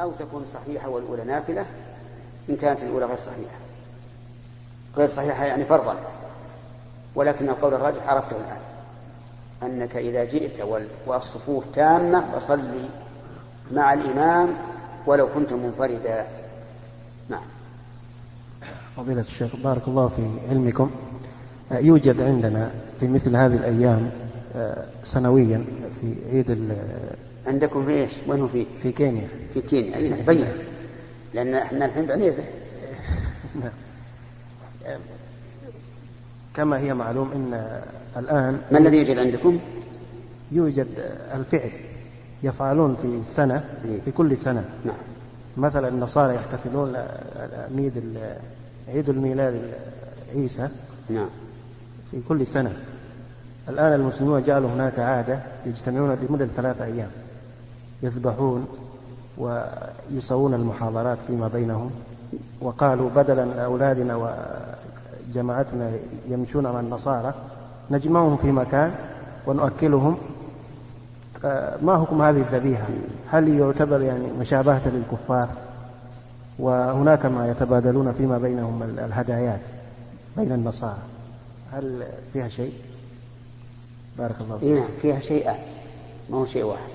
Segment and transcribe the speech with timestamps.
[0.00, 1.64] أو تكون صحيحة والأولى نافلة
[2.50, 3.58] إن كانت الأولى غير صحيحة.
[4.96, 5.96] غير صحيحة يعني فرضا.
[7.14, 8.60] ولكن القول الراجح عرفته الآن.
[9.62, 10.60] أنك إذا جئت
[11.06, 12.88] والصفوف تامة فصلي
[13.72, 14.48] مع الإمام
[15.06, 16.26] ولو كنت منفردا.
[17.28, 17.44] نعم.
[18.96, 20.90] فضيلة الشيخ بارك الله في علمكم.
[21.70, 24.10] يوجد عندنا في مثل هذه الأيام
[24.56, 25.64] آه، سنويا
[26.00, 26.50] في عيد
[27.46, 30.46] عندكم في إيش؟ وين هو في؟ في كينيا في كينيا أي نعم بين
[31.34, 32.44] لأن إحنا الحين بعنيزه
[33.60, 33.70] نعم.
[36.54, 37.80] كما هي معلوم إن
[38.16, 39.58] الآن ما الذي يوجد عندكم؟
[40.52, 40.86] يوجد
[41.34, 41.70] الفعل
[42.42, 44.00] يفعلون في السنة إيه.
[44.04, 44.96] في كل سنة نعم
[45.56, 46.96] مثلا النصارى يحتفلون
[47.76, 48.18] عيد
[48.88, 49.72] عيد الميلاد
[50.34, 50.68] عيسى
[51.10, 51.28] نعم
[52.10, 52.72] في كل سنة
[53.68, 57.10] الآن المسلمون جعلوا هناك عادة يجتمعون لمدة ثلاثة أيام
[58.04, 58.66] يذبحون
[59.38, 61.90] ويسوون المحاضرات فيما بينهم.
[62.60, 64.36] وقالوا بدلا أولادنا
[65.28, 65.90] وجماعتنا
[66.28, 67.34] يمشون مع النصارى
[67.90, 68.94] نجمعهم في مكان
[69.46, 70.16] ونؤكلهم.
[71.82, 72.86] ما حكم هذه الذبيحة؟
[73.30, 75.48] هل يعتبر يعني مشابهة للكفار؟
[76.58, 79.60] وهناك ما يتبادلون فيما بينهم الهدايات
[80.36, 81.02] بين النصارى.
[81.72, 82.02] هل
[82.32, 82.72] فيها شيء؟
[84.18, 84.72] بارك الله فيك.
[84.72, 85.58] نعم فيها شيئان
[86.30, 86.88] ما هو شيء واحد.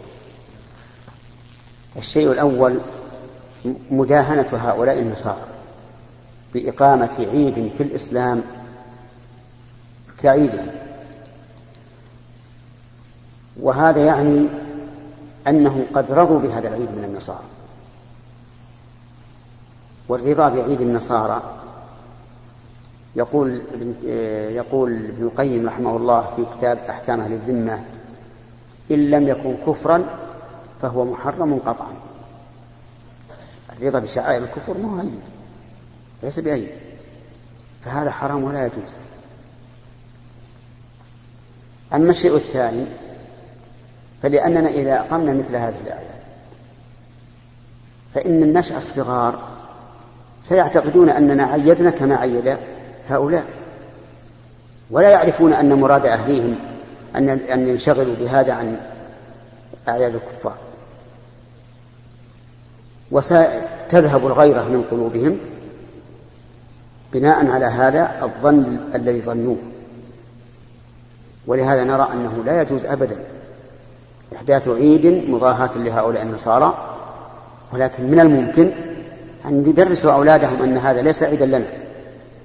[1.98, 2.80] الشيء الأول
[3.92, 5.48] مداهنة هؤلاء النصارى
[6.54, 8.42] بإقامة عيد في الإسلام
[10.22, 10.68] كعيدهم.
[13.62, 14.48] وهذا يعني
[15.48, 17.44] أنهم قد رضوا بهذا العيد من النصارى.
[20.10, 21.42] والرضا بعيد النصارى
[23.16, 23.62] يقول
[24.56, 27.80] يقول ابن القيم رحمه الله في كتاب أحكام أهل الذمة
[28.92, 30.04] إن لم يكن كفرا
[30.82, 31.94] فهو محرم قطعا.
[33.80, 35.08] الرضا بشعائر الكفر ما هو
[36.24, 36.70] ليس بعيد
[37.86, 38.92] فهذا حرام ولا يجوز.
[41.94, 42.86] أما الشيء الثاني
[44.24, 46.10] فلأننا إذا أقمنا مثل هذه الآية
[48.14, 49.50] فإن النشأ الصغار
[50.44, 52.58] سيعتقدون أننا عيدنا كما عيد
[53.10, 53.46] هؤلاء.
[54.92, 56.56] ولا يعرفون أن مراد أهليهم
[57.16, 58.80] أن أن ينشغلوا بهذا عن
[59.88, 60.58] أعياد الكفار.
[63.12, 65.38] وستذهب الغيرة من قلوبهم
[67.14, 69.58] بناء على هذا الظن الذي ظنوه.
[71.48, 73.16] ولهذا نرى أنه لا يجوز أبدا
[74.36, 76.98] إحداث عيد مضاهاة لهؤلاء النصارى
[77.74, 78.72] ولكن من الممكن
[79.46, 81.68] أن يدرسوا أولادهم أن هذا ليس عيدا لنا.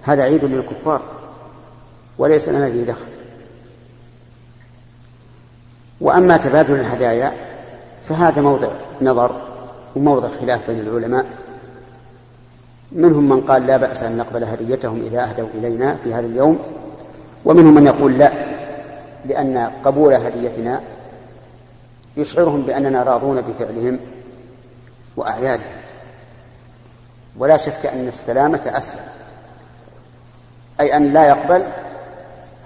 [0.03, 1.03] هذا عيد للكفار
[2.19, 3.05] وليس لنا فيه دخل.
[6.01, 7.33] وأما تبادل الهدايا
[8.05, 8.69] فهذا موضع
[9.03, 9.54] نظر
[9.97, 11.27] وموضع خلاف بين العلماء.
[12.93, 16.59] منهم من قال لا بأس أن نقبل هديتهم إذا أهدوا إلينا في هذا اليوم
[17.45, 18.33] ومنهم من يقول لا
[19.27, 20.81] لأن قبول هديتنا
[22.17, 24.01] يشعرهم بأننا راضون بفعلهم
[25.17, 25.77] وأعيادهم.
[27.39, 29.01] ولا شك أن السلامة أسلم.
[30.81, 31.65] أي أن لا يقبل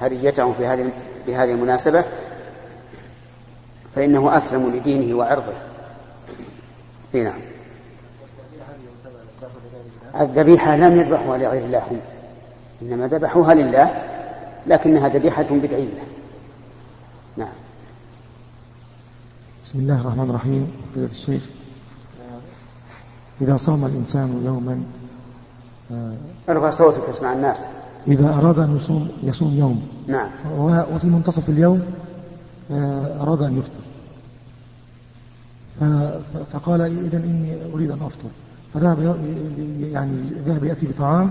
[0.00, 0.90] هديتهم في هذه
[1.26, 2.04] بهذه المناسبة
[3.94, 5.52] فإنه أسلم لدينه وعرضه.
[7.12, 7.40] في نعم.
[10.20, 11.82] الذبيحة لم يذبحوها لغير الله.
[11.90, 12.00] هم
[12.82, 14.02] إنما ذبحوها لله
[14.66, 16.02] لكنها ذبيحة بدعية.
[17.36, 17.48] نعم.
[19.64, 20.72] بسم الله الرحمن الرحيم.
[20.92, 21.42] فضيلة الشيخ
[23.40, 24.82] إذا صام الإنسان يوما
[26.48, 27.62] ارفع صوتك اسمع الناس.
[28.06, 29.88] إذا أراد أن يصوم يصوم يوم.
[30.06, 30.28] نعم.
[30.94, 31.82] وفي منتصف اليوم
[32.72, 33.87] آه، أراد أن يفطر.
[36.52, 38.28] فقال إذا إني أريد أن أفطر.
[38.74, 39.16] فذهب
[39.80, 41.30] يعني ذهب يأتي بطعام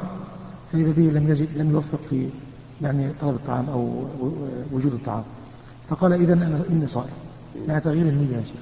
[0.71, 2.29] فإذا به لم يجد لم يوفق في
[2.81, 4.05] يعني طلب الطعام أو
[4.71, 5.23] وجود الطعام.
[5.89, 7.09] فقال إذا أنا إني صائم.
[7.67, 8.55] يعني تغيير النية يا شيخ.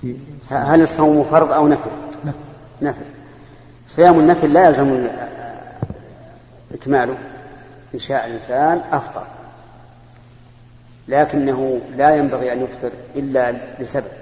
[0.00, 0.16] في
[0.54, 1.90] هل الصوم فرض أو نفل؟
[2.24, 2.38] نفل.
[2.82, 3.04] نفل.
[3.88, 5.06] صيام النفل لا يلزم
[6.72, 7.18] إكماله.
[7.94, 9.24] إن شاء الإنسان أفطر.
[11.08, 14.17] لكنه لا ينبغي أن يفطر إلا لسبب.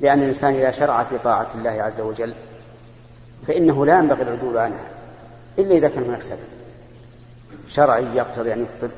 [0.00, 2.34] لأن الإنسان إذا شرع في طاعة الله عز وجل
[3.46, 4.84] فإنه لا ينبغي العدول عنها
[5.58, 6.38] إلا إذا كان هناك سبب.
[7.68, 8.94] شرعي يقتضي أن يفطر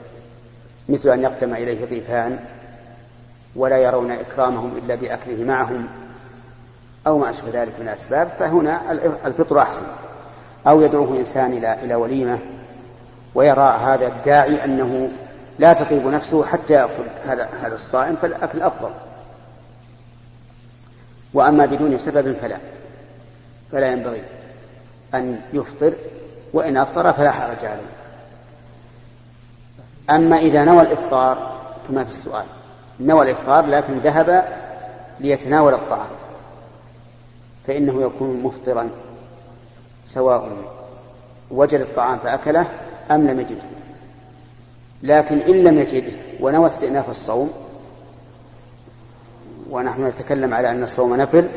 [0.88, 2.38] مثل أن يقدم إليه ضيفان
[3.56, 5.88] ولا يرون إكرامهم إلا بأكله معهم
[7.06, 8.92] أو ما أشبه ذلك من الأسباب فهنا
[9.26, 9.84] الفطر أحسن.
[10.66, 12.38] أو يدعوه إنسان إلى إلى وليمة
[13.34, 15.10] ويرى هذا الداعي أنه
[15.58, 18.90] لا تطيب نفسه حتى يأكل هذا هذا الصائم فالأكل أفضل.
[21.36, 22.56] وأما بدون سبب فلا.
[23.72, 24.22] فلا ينبغي
[25.14, 25.92] أن يفطر
[26.52, 27.96] وإن أفطر فلا حرج عليه.
[30.10, 32.44] أما إذا نوى الإفطار كما في السؤال
[33.00, 34.44] نوى الإفطار لكن ذهب
[35.20, 36.08] ليتناول الطعام
[37.66, 38.90] فإنه يكون مفطرا
[40.06, 40.56] سواء
[41.50, 42.66] وجد الطعام فأكله
[43.10, 43.62] أم لم يجده.
[45.02, 47.65] لكن إن لم يجده ونوى استئناف الصوم
[49.70, 51.48] ونحن نتكلم على أن الصوم نفل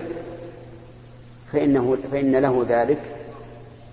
[1.54, 3.00] فإنه فإن له ذلك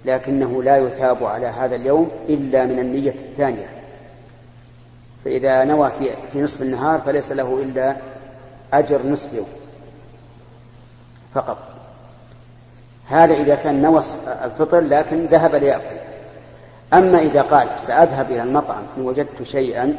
[0.04, 3.66] لكنه لا يثاب على هذا اليوم إلا من النية الثانية.
[5.24, 7.96] فإذا نوى في, في نصف النهار فليس له إلا
[8.72, 9.48] أجر نصف يوم
[11.34, 11.58] فقط.
[13.08, 14.02] هذا إذا كان نوى
[14.44, 15.96] الفطر لكن ذهب ليأكل.
[16.92, 19.96] أما إذا قال سأذهب إلى المطعم إن وجدت شيئا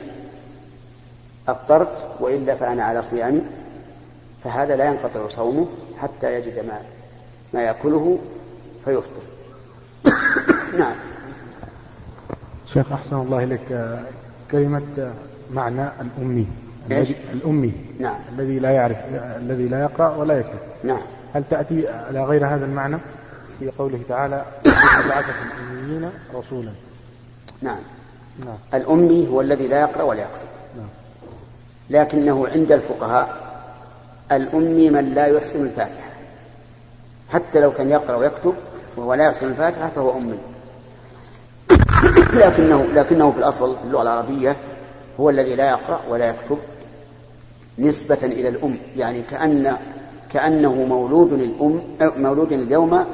[1.47, 3.41] أفطرت وإلا فأنا على صيام
[4.47, 5.67] فهذا لا ينقطع صومه
[5.97, 6.81] حتى يجد ما
[7.53, 8.19] ما يأكله
[8.85, 9.21] فيفطر.
[10.79, 10.95] نعم.
[12.65, 13.97] شيخ أحسن الله إليك.
[14.51, 15.13] كلمة
[15.53, 16.47] معنى الأمي.
[16.91, 17.73] إيش؟ الأمي.
[17.99, 18.19] نعم.
[18.31, 20.59] الذي لا يعرف الذي لا يقرأ ولا يكتب.
[20.83, 21.01] نعم.
[21.33, 22.97] هل تأتي على غير هذا المعنى؟
[23.59, 24.45] في قوله تعالى
[25.09, 26.71] بعث في الأميين رسولا.
[27.61, 27.79] نعم.
[28.45, 28.57] نعم.
[28.73, 30.47] الأمي هو الذي لا يقرأ ولا يكتب.
[30.77, 30.89] نعم.
[31.89, 33.46] لكنه عند الفقهاء
[34.31, 36.09] الأمي من لا يحسن الفاتحة.
[37.29, 38.53] حتى لو كان يقرأ ويكتب
[38.97, 40.39] وهو لا يحسن الفاتحة فهو أمي.
[42.43, 44.55] لكنه لكنه في الأصل في اللغة العربية
[45.19, 46.57] هو الذي لا يقرأ ولا يكتب
[47.79, 48.77] نسبة إلى الأم.
[48.97, 49.77] يعني كأن
[50.33, 53.05] كأنه مولود الأم مولود اليوم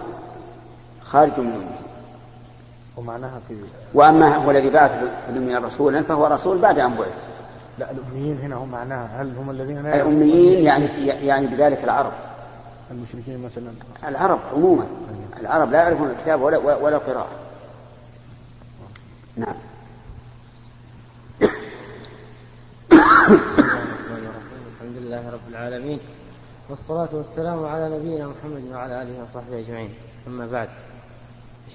[1.03, 1.77] خارج من أمه.
[2.97, 3.55] ومعناها في
[3.93, 7.32] وأما هو الذي بعث في الأمين رسولا فهو رسول بعد أن بعث.
[7.79, 12.11] لا الأميين هنا هم معناها هل هم الذين لا يعرفون الأميين يعني يعني بذلك العرب.
[12.91, 13.73] المشركين مثلا.
[14.07, 14.87] العرب عموما.
[15.39, 17.29] العرب لا يعرفون الكتاب ولا ولا القراءة.
[19.35, 19.55] نعم.
[24.73, 25.99] الحمد لله رب العالمين.
[26.69, 29.93] والصلاة والسلام على نبينا محمد وعلى آله وصحبه أجمعين.
[30.27, 30.69] أما بعد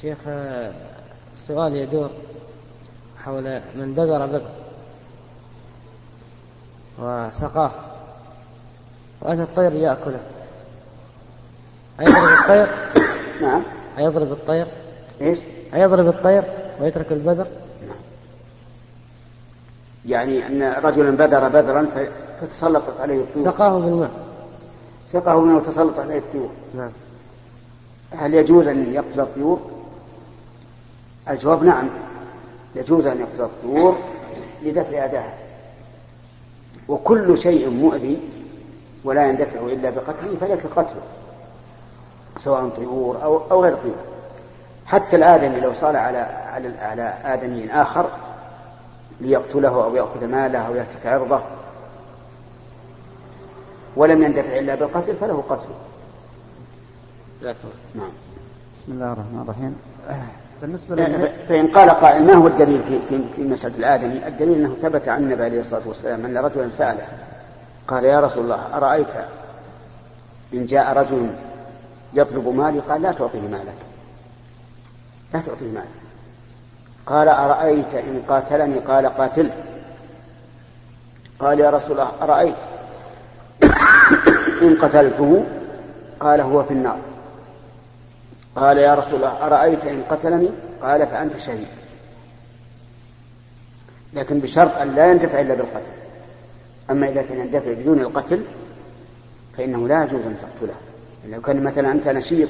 [0.01, 0.19] شيخ
[1.35, 2.11] السؤال يدور
[3.25, 4.51] حول من بذر بذر.
[7.01, 7.71] وسقاه.
[9.21, 10.21] وأتى الطير يأكله
[12.01, 12.69] أيضرب الطير؟
[13.43, 13.63] نعم.
[13.99, 14.67] أيضرب الطير؟
[15.21, 15.39] إيش؟
[15.75, 16.45] أيضرب الطير
[16.81, 17.47] ويترك البذر؟
[20.07, 21.87] يعني أن رجلا بذر بذرا
[22.41, 23.45] فتسلطت عليه الطيور.
[23.45, 24.11] سقاه بالماء.
[25.09, 26.51] سقاه منه وتسلط عليه الطيور.
[26.75, 26.91] نعم.
[28.19, 29.61] هل يجوز أن يقتل الطيور؟
[31.31, 31.89] الجواب نعم.
[32.77, 33.99] يجوز أن يقتل الطيور
[34.63, 35.48] لدفع أذاها
[36.89, 38.19] وكل شيء مؤذي
[39.05, 41.03] ولا يندفع إلا بقتله فلك قتله
[42.39, 43.97] سواء طيور أو أو غير طيور.
[44.87, 48.11] حتى الآدمي لو صار على على على آدمي آخر
[49.21, 51.41] ليقتله أو يأخذ ماله أو يهتك عرضه
[53.97, 55.75] ولم يندفع إلا بالقتل فله قتله
[57.41, 58.13] جزاك الله نعم.
[58.83, 59.77] بسم الله الرحمن الرحيم.
[60.63, 61.33] بالنسبة لل...
[61.49, 65.23] فإن قال قائل ما هو الدليل في, في, في مسألة الآدمي؟ الدليل أنه ثبت عن
[65.23, 67.07] النبي عليه الصلاة والسلام أن رجلا سأله
[67.89, 69.09] قال يا رسول الله أرأيت
[70.55, 71.31] إن جاء رجل
[72.15, 73.75] يطلب مالي؟ قال لا تعطيه مالك
[75.35, 75.89] لا تعطيه مالك.
[77.07, 79.53] قال أرأيت إن قاتلني؟ قال قاتله
[81.39, 82.57] قال يا رسول الله أرأيت
[84.63, 85.45] إن قتلته؟
[86.21, 86.99] قال هو في النار.
[88.57, 90.49] قال يا رسول الله أرأيت إن قتلني؟
[90.83, 91.69] قال فأنت شهيد.
[94.15, 95.93] لكن بشرط أن لا يندفع إلا بالقتل.
[96.91, 98.43] أما إذا كان يندفع بدون القتل
[99.57, 100.75] فإنه لا يجوز أن تقتله.
[101.27, 102.49] لو كان مثلا أنت نشيط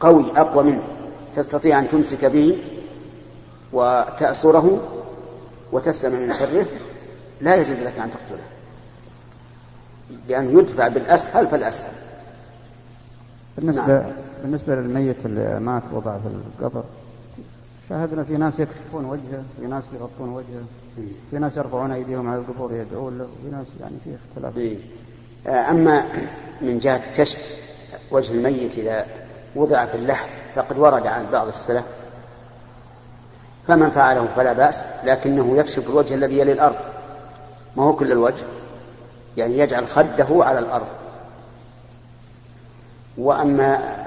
[0.00, 0.82] قوي أقوى منه
[1.36, 2.58] تستطيع أن تمسك به
[3.72, 4.80] وتأسره
[5.72, 6.66] وتسلم من شره
[7.40, 8.44] لا يجوز لك أن تقتله.
[10.28, 11.92] لأنه يدفع بالأسهل فالأسهل.
[13.56, 14.12] بالنسبة نعم.
[14.42, 16.28] بالنسبة للميت اللي مات وضع في
[16.58, 16.84] القبر
[17.88, 20.62] شاهدنا في ناس يكشفون وجهه في ناس يغطون وجهه
[21.30, 24.56] في ناس يرفعون أيديهم على القبور يدعون له وفي ناس يعني فيه اختلاف.
[24.56, 24.76] إيه.
[25.46, 26.04] آه، أما
[26.60, 27.38] من جهة كشف
[28.10, 29.06] وجه الميت إذا
[29.56, 31.84] وضع في اللحم فقد ورد عن بعض السلف
[33.68, 36.76] فمن فعله فلا بأس لكنه يكشف الوجه الذي يلي الأرض.
[37.76, 38.44] ما هو كل الوجه؟
[39.36, 40.86] يعني يجعل خده على الأرض.
[43.18, 43.97] وأما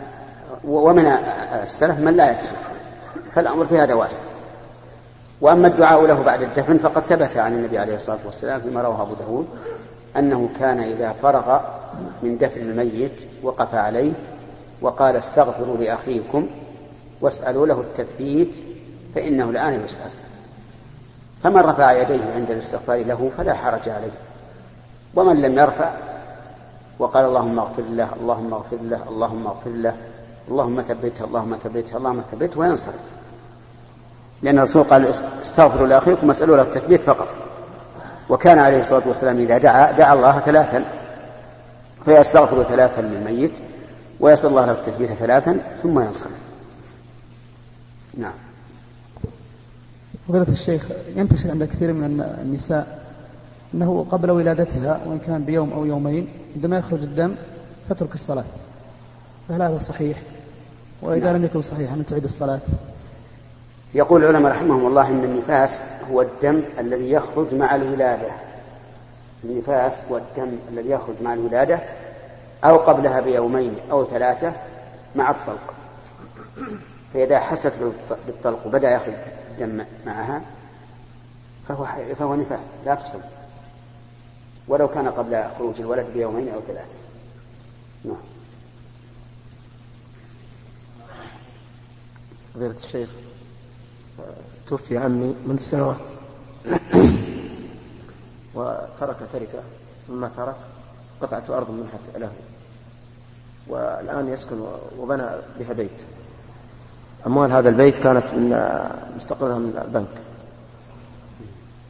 [0.68, 1.06] ومن
[1.63, 2.72] السلف من لا يكشف
[3.36, 4.20] فالأمر في هذا واسع.
[5.41, 9.13] وأما الدعاء له بعد الدفن فقد ثبت عن النبي عليه الصلاة والسلام فيما رواه أبو
[9.13, 9.48] داود
[10.18, 11.60] أنه كان إذا فرغ
[12.24, 13.12] من دفن الميت
[13.44, 14.12] وقف عليه
[14.82, 16.48] وقال استغفروا لأخيكم
[17.22, 18.51] واسألوا له التثبيت
[19.15, 20.12] فإنه الآن يسأل.
[21.44, 24.12] فمن رفع يديه عند الاستغفار له فلا حرج عليه.
[25.15, 25.91] ومن لم يرفع
[27.00, 29.94] وقال اللهم اغفر له اللهم اغفر له اللهم اغفر له
[30.50, 32.95] اللهم ثبته اللهم ثبته اللهم ثبته وينصرف.
[34.41, 35.07] لأن الرسول قال
[35.41, 37.27] استغفروا لأخيكم واسألوا له التثبيت فقط.
[38.29, 40.86] وكان عليه الصلاة والسلام إذا دعا دعا الله ثلاثا.
[42.05, 43.51] فيستغفر ثلاثا للميت
[44.19, 46.39] ويسأل الله له التثبيت ثلاثا ثم ينصرف.
[48.17, 48.33] نعم.
[50.27, 53.01] فضيلة الشيخ ينتشر عند كثير من النساء
[53.74, 57.36] أنه قبل ولادتها وإن كان بيوم أو يومين عندما يخرج الدم
[57.89, 58.45] تترك الصلاة.
[59.51, 60.17] فهل هذا صحيح؟
[61.01, 61.36] وإذا نعم.
[61.36, 62.60] لم يكن صحيحا أن تعيد الصلاة؟
[63.93, 68.31] يقول العلماء رحمهم الله إن النفاس هو الدم الذي يخرج مع الولادة
[69.43, 71.79] النفاس هو الدم الذي يخرج مع الولادة
[72.63, 74.53] أو قبلها بيومين أو ثلاثة
[75.15, 75.74] مع الطلق
[77.13, 77.74] فإذا حست
[78.27, 79.13] بالطلق وبدأ يخرج
[79.51, 80.41] الدم معها
[81.67, 81.86] فهو
[82.20, 83.20] فهو نفاس لا تصل
[84.67, 86.86] ولو كان قبل خروج الولد بيومين أو ثلاثة
[88.05, 88.40] نعم
[92.55, 93.10] فضيلة الشيخ.
[94.67, 95.98] توفي عمي منذ سنوات.
[98.55, 99.63] وترك تركة.
[100.10, 100.55] مما ترك
[101.22, 102.31] قطعة أرض منحت له.
[103.67, 104.62] والآن يسكن
[105.00, 105.24] وبنى
[105.60, 106.01] بها بيت.
[107.27, 108.50] أموال هذا البيت كانت من
[109.15, 110.22] مستقرها من البنك.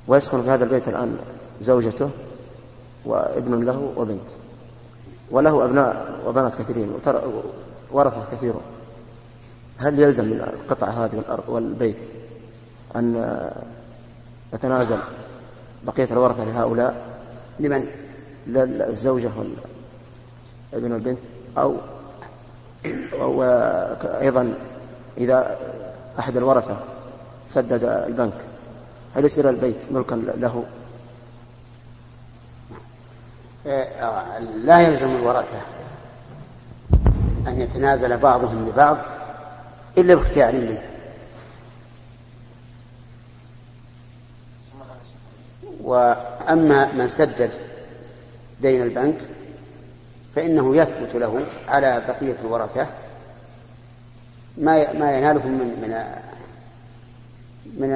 [0.07, 1.17] ويسكن في هذا البيت الآن
[1.61, 2.09] زوجته
[3.05, 4.29] وابن له وبنت.
[5.31, 6.93] وله أبناء وبنات كثيرين.
[7.91, 8.61] ورثة كثيرون
[9.81, 11.97] هل يلزم من القطعة هذه والأرض والبيت
[12.95, 13.35] أن
[14.53, 14.97] يتنازل
[15.83, 16.95] بقية الورثة لهؤلاء
[17.59, 17.87] لمن؟
[18.47, 19.29] للزوجة
[20.73, 21.19] والابن والبنت
[21.57, 21.75] أو
[23.19, 24.53] وأيضا
[25.17, 25.57] إذا
[26.19, 26.77] أحد الورثة
[27.47, 28.33] سدد البنك
[29.15, 30.63] هل يصير البيت ملكا له؟
[34.55, 35.61] لا يلزم الورثة
[37.47, 38.97] أن يتنازل بعضهم لبعض
[39.97, 40.81] إلا باختيار منه
[45.83, 47.51] وأما من سدد
[48.61, 49.17] دين البنك
[50.35, 52.87] فإنه يثبت له على بقية الورثة
[54.57, 56.05] ما ما ينالهم من من
[57.77, 57.91] من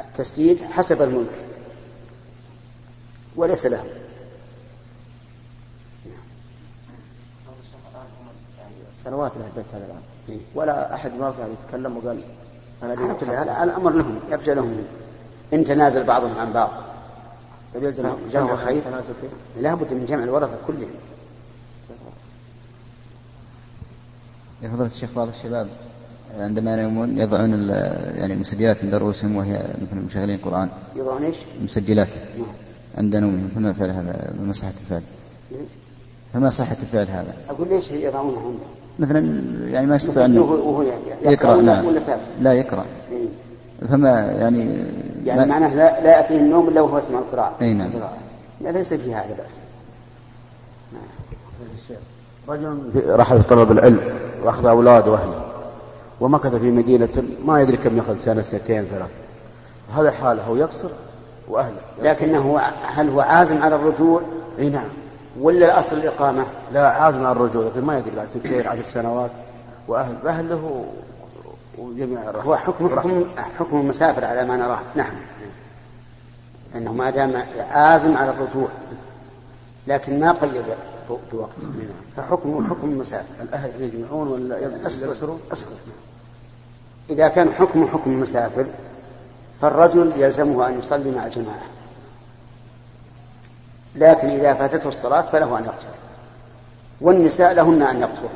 [0.00, 1.44] التسديد حسب الملك
[3.36, 3.84] وليس له
[9.08, 10.02] سنوات له البيت هذا الآن.
[10.28, 10.38] إيه.
[10.54, 12.20] ولا أحد ما كان يتكلم وقال
[12.82, 12.94] أنا
[13.38, 14.76] على الأمر لهم يرجع لهم.
[15.52, 16.70] إن تنازل بعضهم عن بعض.
[17.74, 18.82] طيب يلزم جمع خير.
[19.60, 20.90] لا بد من جمع الورثة كلهم
[24.62, 25.68] يا فضيلة الشيخ بعض الشباب
[26.38, 27.68] عندما ينامون يضعون
[28.14, 30.68] يعني المسجلات عند رؤوسهم وهي مثل مشغلين قرآن.
[30.96, 32.08] يضعون إيش؟ مسجلات.
[32.08, 32.46] نعم.
[32.98, 35.02] عند نومهم فما فعل هذا؟ ما صحة الفعل؟
[36.34, 38.64] فما صحة الفعل هذا؟ أقول ليش يضعونه عنده؟
[38.98, 39.20] مثلا
[39.70, 40.34] يعني ما يستطيع أن
[41.22, 41.86] يقرأ نعم
[42.40, 42.84] لا يقرأ.
[43.12, 43.26] إيه؟
[43.88, 44.08] فما
[44.40, 44.86] يعني
[45.24, 47.52] يعني معناه لا, لا يأتيه النوم إلا وهو يسمع القراءة.
[47.60, 47.90] أي نعم.
[48.60, 49.58] لا ليس في هذا بأس.
[52.48, 54.00] رجل رحل طلب العلم
[54.44, 55.44] وأخذ أولاده وأهله
[56.20, 57.08] ومكث في مدينة
[57.44, 59.10] ما يدري كم يأخذ سنة سنتين ثلاث
[59.94, 60.88] هذا حاله هو يقصر
[61.48, 61.80] وأهله.
[62.02, 64.22] لكنه هل هو عازم على الرجوع؟
[64.58, 64.88] اي نعم.
[65.40, 69.30] ولا الأصل الإقامة؟ لا عازم على الرجوع لكن ما يدري بعد سنتين عشر سنوات.
[69.88, 70.84] وأهل أهله
[71.78, 73.24] وجميع هو حكم حكم
[73.58, 74.80] حكم المسافر على ما نراه.
[74.94, 75.12] نعم.
[76.74, 78.68] أنه ما دام عازم على الرجوع
[79.86, 80.64] لكن ما قيد
[81.32, 81.52] بوقت.
[82.16, 83.42] فحكمه حكم المسافر.
[83.42, 85.72] الأهل يجمعون ولا يسرون أصبر
[87.10, 88.66] إذا كان حكمه حكم المسافر
[89.60, 91.77] فالرجل يلزمه أن يصلي مع الجماعة.
[93.98, 95.90] لكن إذا فاتته الصلاة فله أن يقصر.
[97.00, 98.28] والنساء لهن أن يقصر.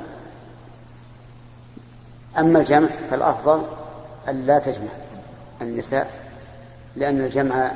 [2.38, 3.62] أما الجمع فالأفضل
[4.28, 4.90] أن لا تجمع
[5.62, 6.10] النساء
[6.96, 7.72] لأن الجمع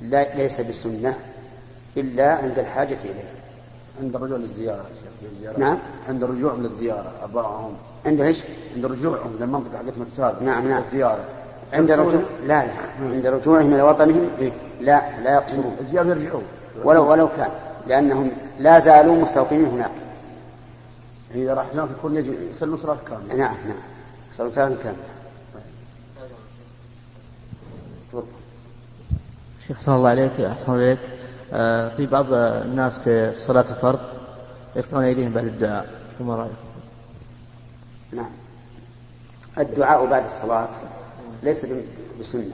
[0.00, 1.14] لا ليس بسنة
[1.96, 3.30] إلا عند الحاجة إليه.
[4.02, 4.84] عند الرجوع للزيارة
[5.32, 5.58] الزيارة.
[5.58, 5.78] نعم.
[6.08, 8.42] عند الرجوع من الزيارة أبائهم عند إيش؟
[8.76, 10.44] عند رجوعهم للمنطقة حقتهم السابقة.
[10.44, 10.82] نعم نعم.
[10.82, 11.24] الزيارة.
[11.72, 12.72] عند رجوع لا لا.
[13.00, 15.76] عند رجوعهم إلى وطنهم؟ إيه؟ لا لا يقصرون.
[15.80, 16.44] الزيارة يرجعون.
[16.84, 17.50] ولو ولو كان
[17.86, 19.90] لأنهم لا زالوا مستوطنين هناك.
[21.34, 23.34] إذا راح هناك يكون يجي يصلوا صلاة كاملة.
[23.34, 23.78] نعم نعم.
[24.36, 24.96] صلاة كاملة.
[29.66, 30.98] شيخ صلى الله عليك أحسن عليك.
[31.52, 34.00] آه، في بعض الناس في صلاة الفرض
[34.76, 35.88] يرفعون أيديهم بعد الدعاء.
[36.18, 36.54] فما رأيكم؟
[38.12, 38.30] نعم.
[39.58, 40.68] الدعاء بعد الصلاة
[41.42, 41.66] ليس
[42.20, 42.52] بسنة.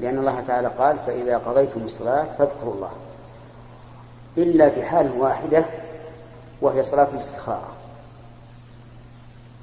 [0.00, 2.90] لأن الله تعالى قال فإذا قضيتم الصلاة فاذكروا الله
[4.38, 5.64] إلا في حال واحدة
[6.60, 7.68] وهي صلاة الاستخارة.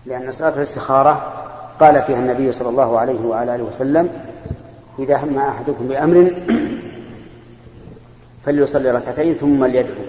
[0.05, 1.33] لأن صلاة الاستخارة
[1.79, 4.09] قال فيها النبي صلى الله عليه وعلى آله وسلم
[4.99, 6.35] إذا هم أحدكم بأمر
[8.45, 10.03] فليصلي ركعتين ثم ليدعو.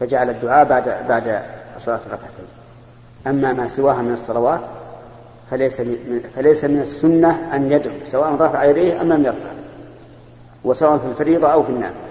[0.00, 1.42] فجعل الدعاء بعد بعد
[1.78, 2.46] صلاة الركعتين.
[3.26, 4.60] أما ما سواها من الصلوات
[5.50, 9.52] فليس من فليس من السنة أن يدعو سواء رفع يديه أم لم يرفع
[10.64, 12.10] وسواء في الفريضة أو في النافلة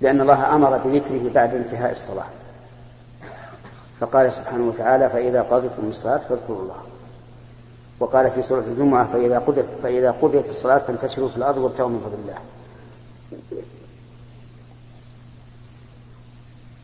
[0.00, 2.26] لأن الله أمر بذكره بعد انتهاء الصلاة.
[4.00, 6.76] فقال سبحانه وتعالى فإذا قضيتم الصلاة فاذكروا الله.
[8.00, 12.22] وقال في سورة الجمعة فإذا قضيت فإذا قضيت الصلاة فانتشروا في الأرض وابتغوا من فضل
[12.22, 12.38] الله.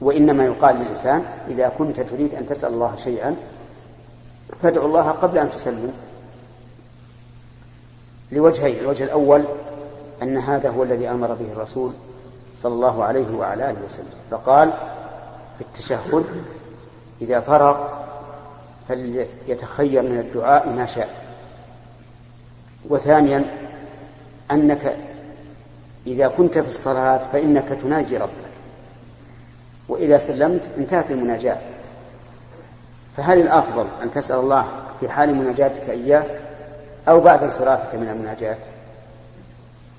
[0.01, 3.37] وإنما يقال للإنسان إذا كنت تريد أن تسأل الله شيئا
[4.63, 5.95] فادعو الله قبل أن تسلم
[8.33, 9.45] لوجهين الوجه الأول
[10.23, 11.93] أن هذا هو الذي أمر به الرسول
[12.63, 14.73] صلى الله عليه وعلى آله وسلم فقال
[15.59, 16.25] في التشهد
[17.23, 17.89] إذا فرغ
[18.89, 21.09] فليتخير من الدعاء ما شاء.
[22.89, 23.45] وثانيا
[24.51, 24.97] أنك
[26.07, 28.51] إذا كنت في الصلاة فإنك تناجي ربك
[29.89, 31.59] وإذا سلمت انتهت المناجاة.
[33.17, 34.67] فهل الأفضل أن تسأل الله
[35.01, 36.25] في حال مناجاتك إياه
[37.09, 38.57] أو بعد انصرافك من المناجاة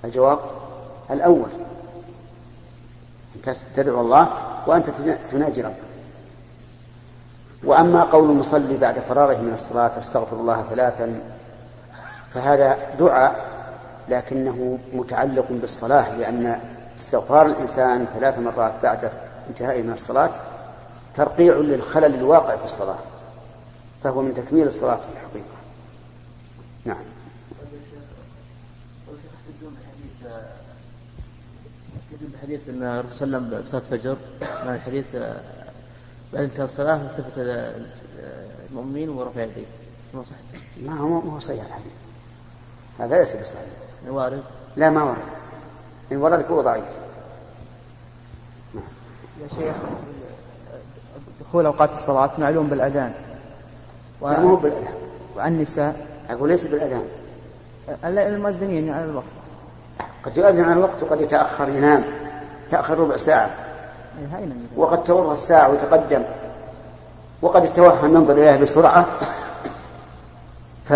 [0.05, 0.39] الجواب
[1.11, 1.49] الأول
[3.47, 4.29] أن تدعو الله
[4.67, 4.89] وأنت
[5.31, 5.75] تناجي ربك.
[7.63, 11.21] وأما قول المصلي بعد فراغه من الصلاة أستغفر الله ثلاثا
[12.33, 13.45] فهذا دعاء
[14.09, 16.59] لكنه متعلق بالصلاة لأن
[16.97, 19.11] استغفار الإنسان ثلاث مرات بعد
[19.49, 20.29] انتهائه من الصلاة
[21.15, 22.99] ترقيع للخلل الواقع في الصلاة
[24.03, 25.55] فهو من تكميل الصلاة في الحقيقة.
[26.85, 27.03] نعم.
[32.41, 35.05] حديث أن الرسول صلى الله عليه وسلم بصلاه الفجر مع الحديث
[36.33, 37.33] بعد انتهاء الصلاة التفت
[38.69, 39.65] المؤمنين ورفع يديه.
[40.13, 40.35] ما صح
[40.81, 41.91] ما هو ما هو صحيح الحديث.
[42.99, 43.67] هذا ليس بصحيح.
[44.07, 44.43] وارد؟
[44.75, 45.17] لا ما ورد
[46.11, 46.85] إن ورد هو ضعيف.
[49.41, 49.75] يا شيخ.
[51.51, 53.11] دخول أوقات الصلاة معلوم بالأذان.
[54.21, 54.27] و...
[54.27, 54.93] ما هو بالأذان.
[55.37, 55.95] وعن النساء
[56.29, 57.03] أقول ليس بالأذان.
[58.03, 59.25] المؤذنين على الوقت.
[60.25, 62.03] قد يؤذن على الوقت وقد يتأخر ينام.
[62.71, 63.49] تأخر ربع ساعة.
[64.75, 66.23] وقد تمر الساعة ويتقدم.
[67.41, 69.05] وقد يتوهم ينظر إليها بسرعة.
[70.85, 70.93] ف...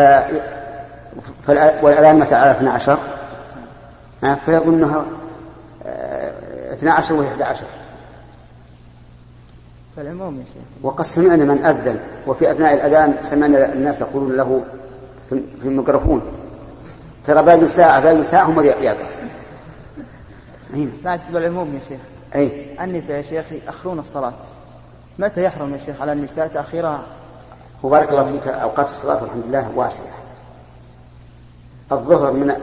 [1.81, 2.97] والأذان متى على 12
[4.45, 5.05] فيظنها
[6.73, 7.65] 12 وهي 11
[9.95, 10.63] فالعموم يا شيخ.
[10.83, 14.63] وقد سمعنا من أذن وفي أثناء الأذان سمعنا الناس يقولون له
[15.29, 16.21] في الميكروفون
[17.25, 18.61] ترى باقي ساعة باقي ساعة هم
[21.03, 21.99] لا تبع العموم يا شيخ.
[22.35, 22.75] أي.
[22.83, 24.33] النساء يا شيخ يأخرون الصلاة.
[25.19, 27.03] متى يحرم يا شيخ على النساء تأخيرها؟
[27.83, 30.05] وبارك الله فيك أوقات الصلاة والحمد لله واسعة.
[31.91, 32.53] الظهر من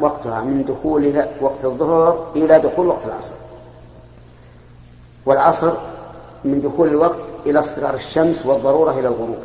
[0.00, 3.34] وقتها من دخول وقت الظهر إلى دخول وقت العصر.
[5.26, 5.72] والعصر
[6.44, 9.38] من دخول الوقت إلى اصفرار الشمس والضرورة إلى الغروب.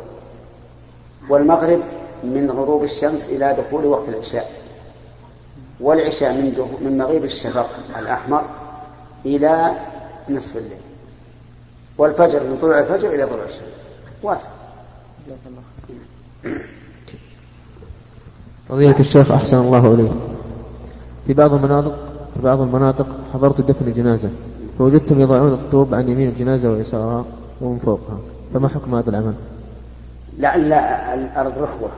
[1.28, 1.80] والمغرب
[2.24, 4.50] من غروب الشمس إلى دخول وقت العشاء.
[5.80, 8.42] والعشاء من من مغيب الشفق الأحمر
[9.26, 9.72] إلى
[10.30, 10.80] نصف الليل.
[11.98, 13.72] والفجر من طلوع الفجر إلى طلوع الشمس.
[14.22, 14.50] واسع.
[18.68, 20.10] فضيلة الشيخ أحسن الله إليه
[21.26, 21.98] في بعض المناطق
[22.34, 24.30] في بعض المناطق حضرت دفن الجنازة
[24.82, 27.24] فوجدتم يضعون الطوب عن يمين الجنازة ويسارها
[27.60, 28.18] ومن فوقها
[28.54, 29.34] فما حكم هذا العمل؟
[30.38, 31.90] لعل الأرض رخوة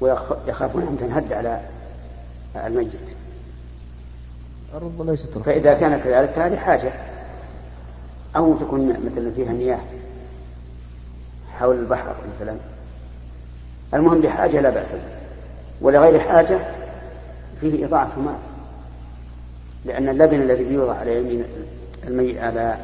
[0.00, 1.60] ويخافون أن تنهد على
[2.56, 2.92] الميت.
[4.70, 5.42] الأرض ليست رخوة.
[5.42, 6.92] فإذا كان كذلك فهذه حاجة.
[8.36, 9.80] أو تكون مثلا فيها مياه
[11.58, 12.56] حول البحر مثلا.
[13.94, 15.18] المهم لحاجة لا بأس بها
[15.80, 16.58] ولغير حاجة
[17.60, 18.57] فيه إضاعة مال
[19.88, 21.44] لأن اللبن الذي بيوضع على يمين
[22.06, 22.40] المي...
[22.40, 22.78] على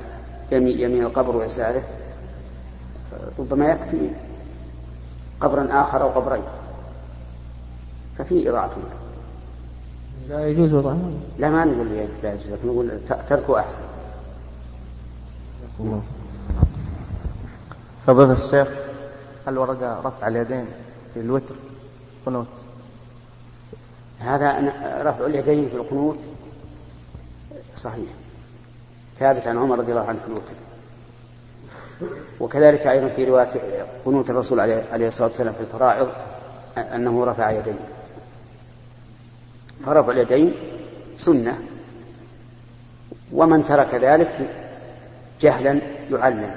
[0.53, 1.83] يمين القبر ويساره
[3.39, 4.11] ربما يكفي
[5.41, 6.43] قبرا آخر أو قبرين.
[8.19, 8.67] ففيه إضاعة.
[8.67, 9.05] مال
[10.29, 11.89] لا يجوز وضعها لا ما نقول
[12.23, 13.83] لا يجوز لكن نقول تركه أحسن.
[15.81, 16.03] الله.
[18.07, 18.69] فضيلة الشيخ
[19.47, 20.67] هل ورد رفع اليدين
[21.15, 21.55] في الوتر
[22.27, 22.47] قنوت؟
[24.19, 26.19] هذا رفع اليدين في القنوت
[27.77, 28.09] صحيح.
[29.19, 30.55] ثابت عن عمر رضي الله عنه الوتر
[32.41, 33.49] وكذلك أيضا في رواية
[34.05, 36.09] قنوت الرسول عليه الصلاة والسلام في الفرائض
[36.79, 37.79] أنه رفع يديه.
[39.87, 40.55] فرفع اليدين
[41.17, 41.59] سنة.
[43.33, 44.51] ومن ترك ذلك
[45.41, 46.57] جهلا يعلم.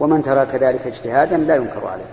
[0.00, 2.04] ومن ترك ذلك اجتهادا لا ينكر عليه.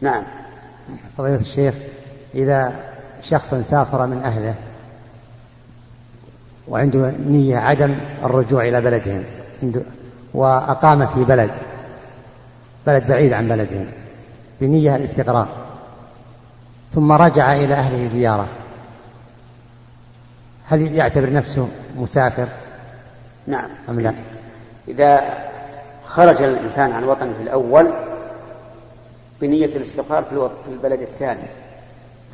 [0.00, 0.24] نعم.
[1.18, 1.74] فضيلة الشيخ
[2.34, 2.91] إذا
[3.22, 4.54] شخص سافر من أهله
[6.68, 9.24] وعنده نية عدم الرجوع إلى بلدهم
[10.34, 11.50] وأقام في بلد
[12.86, 13.86] بلد بعيد عن بلدهم
[14.60, 15.48] بنية الاستقرار.
[16.92, 18.48] ثم رجع إلى أهله زيارة.
[20.68, 22.48] هل يعتبر نفسه مسافر؟
[23.46, 23.70] نعم.
[23.88, 24.14] أم لا؟
[24.88, 25.20] إذا
[26.06, 27.90] خرج الإنسان عن وطنه الأول
[29.40, 30.22] بنية الاستقرار
[30.64, 31.46] في البلد الثاني.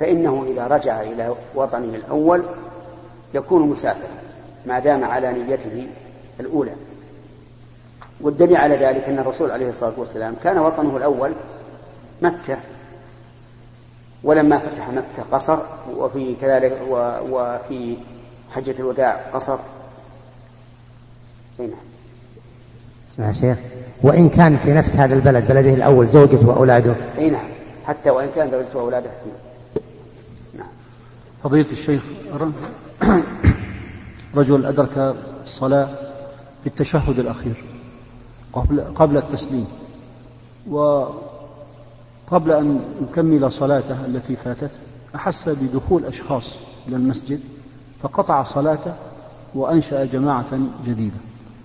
[0.01, 2.45] فإنه إذا رجع إلى وطنه الأول
[3.35, 4.09] يكون مسافرا
[4.67, 5.87] ما دام على نيته
[6.41, 6.73] الأولى.
[8.21, 11.33] والدليل على ذلك أن الرسول عليه الصلاة والسلام كان وطنه الأول
[12.23, 12.57] مكة.
[14.25, 15.59] ولما فتح مكة قصر
[15.97, 16.79] وفي كذلك
[17.31, 17.97] وفي
[18.51, 19.59] حجة الوداع قصر.
[21.59, 21.71] نعم.
[23.11, 23.59] اسمع شيخ
[24.03, 27.49] وإن كان في نفس هذا البلد بلده الأول زوجته وأولاده؟ أي نعم.
[27.87, 29.07] حتى وإن كان زوجته وأولاده.
[29.07, 29.48] نعم
[31.43, 32.03] فضيلة الشيخ
[34.35, 35.89] رجل أدرك الصلاة
[36.63, 37.65] في التشهد الأخير
[38.53, 39.67] قبل قبل التسليم
[40.71, 44.71] وقبل أن يكمل صلاته التي فاتت
[45.15, 47.41] أحس بدخول أشخاص إلى المسجد
[48.03, 48.95] فقطع صلاته
[49.55, 51.17] وأنشأ جماعة جديدة.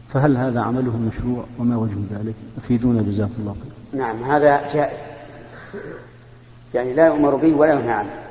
[0.10, 4.00] فهل هذا عمله مشروع وما وجه ذلك؟ أفيدونا جزاكم الله خير.
[4.02, 5.02] نعم هذا جائز.
[6.74, 8.23] يعني لا يؤمر به ولا ينهى عنه.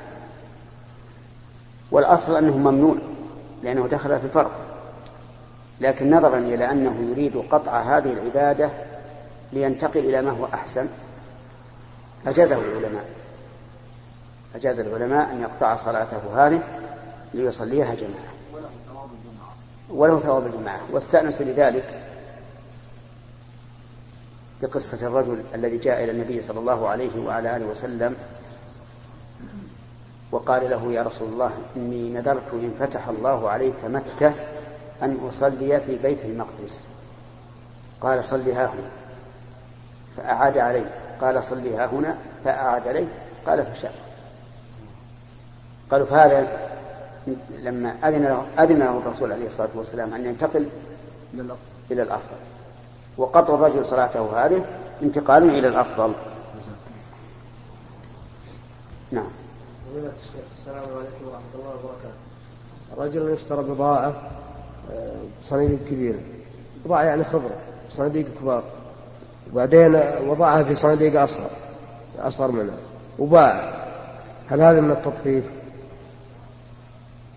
[1.93, 2.97] والأصل أنه ممنوع
[3.63, 4.51] لأنه دخل في الفرق
[5.81, 8.71] لكن نظرا إلى أنه يريد قطع هذه العبادة
[9.53, 10.89] لينتقل إلى ما هو أحسن
[12.27, 13.05] أجازه العلماء.
[14.55, 16.63] أجاز العلماء أن يقطع صلاته هذه
[17.35, 18.33] ليصليها جماعة.
[19.91, 20.81] وله ثواب الجماعة.
[20.93, 22.03] واستأنسوا لذلك
[24.63, 28.17] بقصة الرجل الذي جاء إلى النبي صلى الله عليه وعلى آله وسلم
[30.33, 34.35] وقال له يا رسول الله إني نذرت إن فتح الله عليك مكة
[35.03, 36.81] أن أصلي في بيت المقدس.
[38.01, 38.91] قال صل ها هنا.
[40.17, 40.91] فأعاد عليه.
[41.21, 43.07] قال صل ها هنا فأعاد عليه.
[43.47, 43.95] قال فشاء.
[45.91, 46.69] قالوا فهذا
[47.59, 50.69] لما أذن له أذن له الرسول عليه الصلاة والسلام أن ينتقل
[51.91, 52.37] إلى الأفضل.
[53.19, 54.65] وقطع الرجل صلاته هذه
[55.03, 56.13] انتقال إلى الأفضل.
[59.11, 59.42] نعم.
[59.93, 62.17] السلام عليكم ورحمة الله وبركاته.
[62.99, 64.15] رجل اشترى بضاعة
[64.93, 66.19] آه، صناديق كبيرة.
[66.85, 67.57] بضاعة يعني خضرة
[67.91, 68.63] صناديق كبار.
[69.53, 69.95] وبعدين
[70.27, 71.51] وضعها في صناديق أصغر
[72.19, 72.77] أصغر منها.
[73.19, 73.85] وباع.
[74.49, 75.45] هل هذا من التطفيف؟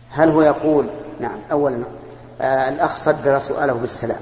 [0.10, 0.86] هل هو يقول؟
[1.20, 1.84] نعم أولا
[2.42, 4.22] آه الأخ صدر سؤاله بالسلام.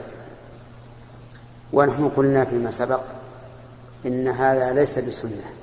[1.73, 3.01] ونحن قلنا فيما سبق
[4.05, 5.53] إن هذا ليس بسنة.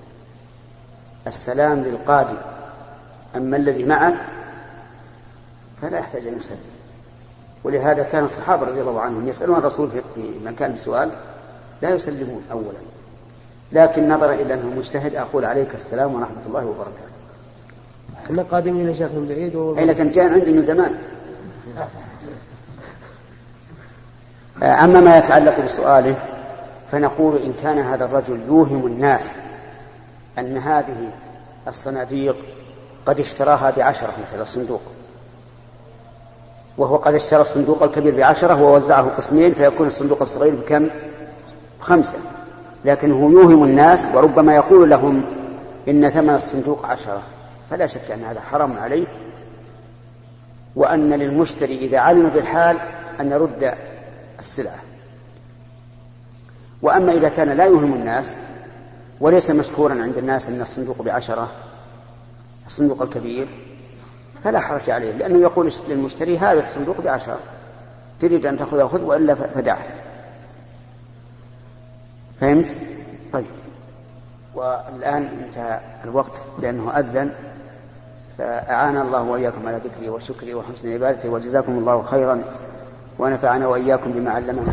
[1.27, 2.37] السلام للقادم.
[3.37, 4.15] أما الذي معك
[5.83, 6.59] فلا يحتاج أن يسلم
[7.65, 10.01] ولهذا كان الصحابة رضي الله عنهم يسألون الرسول في
[10.45, 11.11] مكان السؤال
[11.83, 12.79] لا يسلمون أولا.
[13.73, 17.21] لكن نظرا إلى أنه مجتهد أقول عليك السلام ورحمة الله وبركاته.
[18.25, 19.79] إحنا قادمين يا شيخ من بعيد و...
[19.79, 20.99] أي لكن جاء عندي من زمان.
[24.63, 26.15] أما ما يتعلق بسؤاله
[26.91, 29.37] فنقول إن كان هذا الرجل يوهم الناس
[30.39, 31.11] أن هذه
[31.69, 32.37] الصناديق
[33.07, 34.81] قد اشتراها بعشرة مثل الصندوق.
[36.79, 40.89] وهو قد اشترى الصندوق الكبير بعشرة ووزعه قسمين فيكون الصندوق الصغير بكم؟
[41.81, 42.19] خمسة.
[42.85, 45.23] لكنه يوهم الناس وربما يقول لهم
[45.89, 47.23] إن ثمن الصندوق عشرة.
[47.71, 49.07] فلا شك أن هذا حرام عليه.
[50.77, 52.81] وأن للمشتري إذا علم بالحال
[53.21, 53.75] أن يرد
[54.41, 54.79] السلعة.
[56.83, 58.33] وأما إذا كان لا يوهم الناس
[59.21, 61.49] وليس مشهورا عند الناس أن الصندوق بعشرة
[62.71, 63.49] الصندوق الكبير
[64.45, 67.39] فلا حرج عليه لأنه يقول للمشتري هذا الصندوق بعشرة
[68.21, 69.85] تريد أن تأخذه خذ وإلا فدعه.
[72.41, 72.77] فهمت؟
[73.33, 73.47] طيب.
[74.55, 77.33] والآن انتهى الوقت لأنه أذن
[78.39, 82.43] فأعان الله وإياكم على ذكري وشكري وحسن عبادتي وجزاكم الله خيرا
[83.19, 84.73] ونفعنا وإياكم بما علمنا.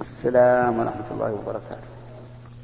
[0.00, 1.97] السلام ورحمة الله وبركاته.